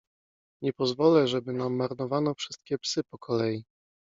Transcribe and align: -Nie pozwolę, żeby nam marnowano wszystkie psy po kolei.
-Nie 0.63 0.73
pozwolę, 0.73 1.27
żeby 1.27 1.53
nam 1.53 1.73
marnowano 1.75 2.33
wszystkie 2.33 2.77
psy 2.77 3.03
po 3.03 3.17
kolei. 3.17 3.63